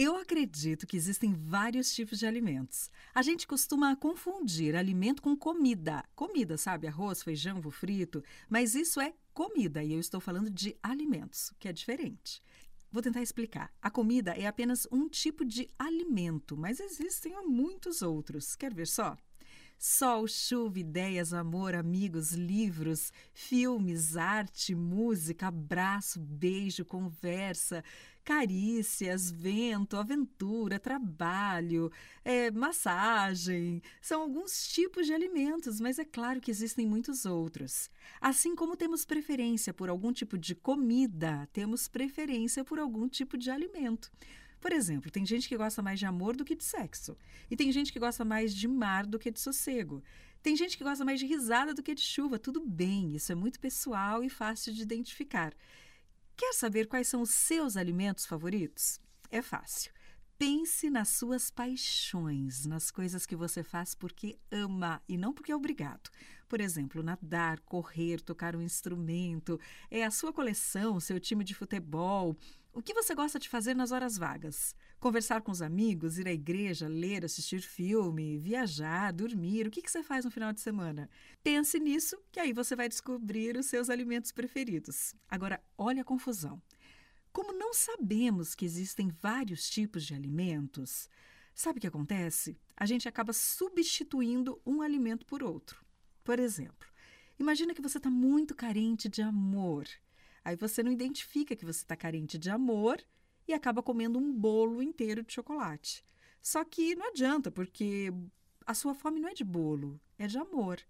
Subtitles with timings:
[0.00, 2.88] Eu acredito que existem vários tipos de alimentos.
[3.12, 6.04] A gente costuma confundir alimento com comida.
[6.14, 6.86] Comida, sabe?
[6.86, 8.22] Arroz, feijão, ovo frito.
[8.48, 12.40] Mas isso é comida e eu estou falando de alimentos, que é diferente.
[12.92, 13.72] Vou tentar explicar.
[13.82, 18.54] A comida é apenas um tipo de alimento, mas existem muitos outros.
[18.54, 19.16] Quer ver só?
[19.80, 27.84] Sol, chuva, ideias, amor, amigos, livros, filmes, arte, música, abraço, beijo, conversa,
[28.24, 31.92] carícias, vento, aventura, trabalho,
[32.24, 33.80] é, massagem.
[34.02, 37.88] São alguns tipos de alimentos, mas é claro que existem muitos outros.
[38.20, 43.48] Assim como temos preferência por algum tipo de comida, temos preferência por algum tipo de
[43.48, 44.10] alimento.
[44.60, 47.16] Por exemplo, tem gente que gosta mais de amor do que de sexo.
[47.50, 50.02] E tem gente que gosta mais de mar do que de sossego.
[50.42, 52.38] Tem gente que gosta mais de risada do que de chuva.
[52.38, 55.54] Tudo bem, isso é muito pessoal e fácil de identificar.
[56.36, 59.00] Quer saber quais são os seus alimentos favoritos?
[59.30, 59.92] É fácil.
[60.38, 65.56] Pense nas suas paixões, nas coisas que você faz porque ama e não porque é
[65.56, 66.08] obrigado.
[66.48, 69.58] Por exemplo, nadar, correr, tocar um instrumento,
[69.90, 72.36] é a sua coleção, seu time de futebol.
[72.72, 74.74] O que você gosta de fazer nas horas vagas?
[75.00, 79.66] Conversar com os amigos, ir à igreja, ler, assistir filme, viajar, dormir.
[79.66, 81.08] O que você faz no final de semana?
[81.42, 85.14] Pense nisso, que aí você vai descobrir os seus alimentos preferidos.
[85.28, 86.62] Agora, olha a confusão.
[87.32, 91.08] Como não sabemos que existem vários tipos de alimentos,
[91.54, 92.58] sabe o que acontece?
[92.76, 95.84] A gente acaba substituindo um alimento por outro.
[96.22, 96.88] Por exemplo,
[97.38, 99.86] imagina que você está muito carente de amor.
[100.48, 103.04] Aí você não identifica que você está carente de amor
[103.46, 106.02] e acaba comendo um bolo inteiro de chocolate.
[106.40, 108.10] Só que não adianta, porque
[108.64, 110.80] a sua fome não é de bolo, é de amor.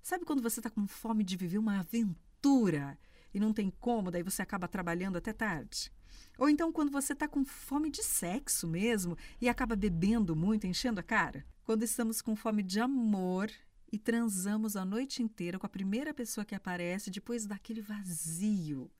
[0.00, 2.98] Sabe quando você está com fome de viver uma aventura
[3.34, 5.92] e não tem como, daí você acaba trabalhando até tarde?
[6.38, 10.98] Ou então quando você está com fome de sexo mesmo e acaba bebendo muito, enchendo
[10.98, 11.44] a cara?
[11.62, 13.50] Quando estamos com fome de amor
[13.94, 18.90] e transamos a noite inteira com a primeira pessoa que aparece depois daquele vazio?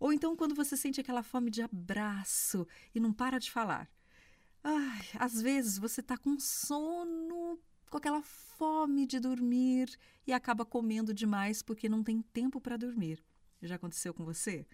[0.00, 3.90] Ou então quando você sente aquela fome de abraço e não para de falar?
[4.64, 7.60] Ai, às vezes você está com sono
[7.90, 13.22] com aquela fome de dormir e acaba comendo demais porque não tem tempo para dormir.
[13.60, 14.66] Já aconteceu com você?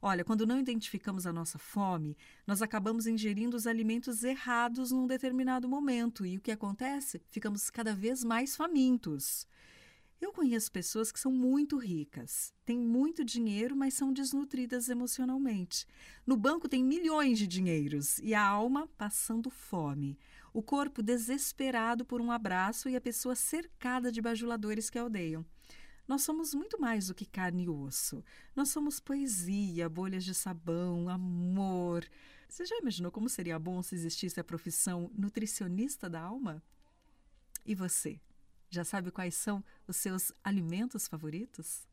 [0.00, 5.68] Olha, quando não identificamos a nossa fome, nós acabamos ingerindo os alimentos errados num determinado
[5.68, 7.22] momento e o que acontece?
[7.30, 9.46] Ficamos cada vez mais famintos.
[10.18, 15.86] Eu conheço pessoas que são muito ricas, têm muito dinheiro, mas são desnutridas emocionalmente.
[16.26, 20.18] No banco tem milhões de dinheiros e a alma passando fome.
[20.54, 25.44] O corpo desesperado por um abraço e a pessoa cercada de bajuladores que a odeiam.
[26.06, 28.24] Nós somos muito mais do que carne e osso.
[28.54, 32.04] Nós somos poesia, bolhas de sabão, amor.
[32.48, 36.62] Você já imaginou como seria bom se existisse a profissão nutricionista da alma?
[37.64, 38.20] E você?
[38.70, 41.86] Já sabe quais são os seus alimentos favoritos?